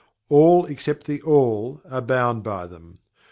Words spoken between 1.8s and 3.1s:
are bound by them.